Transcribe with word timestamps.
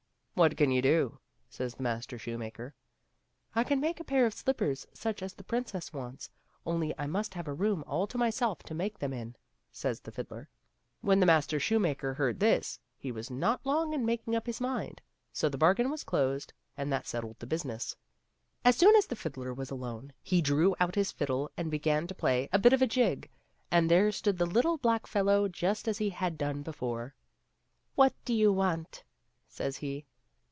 "What 0.41 0.57
can 0.57 0.71
you 0.71 0.81
do?" 0.81 1.19
says 1.51 1.75
the 1.75 1.83
master 1.83 2.17
shoemaker." 2.17 2.73
I 3.55 3.63
can 3.63 3.79
make 3.79 3.99
a 3.99 4.03
pair 4.03 4.25
of 4.25 4.33
slippers 4.33 4.87
such 4.91 5.21
as 5.21 5.33
the 5.35 5.43
princess 5.43 5.93
wants, 5.93 6.31
only 6.65 6.95
I 6.97 7.05
must 7.05 7.35
have 7.35 7.47
a 7.47 7.53
room 7.53 7.83
all 7.85 8.07
to 8.07 8.17
myself 8.17 8.63
to 8.63 8.73
make 8.73 8.97
them 8.97 9.13
in," 9.13 9.35
says 9.71 9.99
the 9.99 10.11
fiddler. 10.11 10.49
When 11.01 11.19
the 11.19 11.27
master 11.27 11.59
shoemaker 11.59 12.15
heard 12.15 12.39
this, 12.39 12.79
he 12.97 13.11
was 13.11 13.29
not 13.29 13.63
long 13.67 13.93
in 13.93 14.03
making 14.03 14.35
up 14.35 14.47
h\% 14.49 14.61
mind, 14.61 14.99
so 15.31 15.47
the 15.47 15.59
bargain 15.59 15.91
was 15.91 16.03
closed 16.03 16.53
and 16.75 16.91
that 16.91 17.05
settled 17.05 17.37
the 17.37 17.45
business. 17.45 17.93
^^e 17.93 17.93
jf 17.93 18.01
idbler 18.01 18.23
aai 18.23 18.23
Uft 18.23 18.23
mU)AMktmnmbm, 18.23 18.61
As 18.73 18.77
soon 18.77 18.95
as 18.95 19.07
the 19.07 19.15
fiddler 19.17 19.53
was 19.53 19.69
alone 19.69 20.13
he 20.23 20.41
drew 20.41 20.75
out 20.79 20.95
his 20.95 21.11
fiddle 21.11 21.51
and 21.55 21.69
began 21.69 22.07
to 22.07 22.15
play 22.15 22.49
a 22.51 22.57
bit 22.57 22.73
of 22.73 22.81
a 22.81 22.87
jig, 22.87 23.29
and 23.69 23.91
there 23.91 24.11
stood 24.11 24.39
the 24.39 24.47
little 24.47 24.77
black 24.77 25.05
fellow, 25.05 25.47
just 25.47 25.87
as 25.87 25.99
he 25.99 26.09
had 26.09 26.35
done 26.37 26.63
before." 26.63 27.13
What 27.95 28.15
do 28.25 28.33
you 28.33 28.51
want 28.51 29.03
?'* 28.51 29.03
says 29.47 29.77
he. 29.77 30.07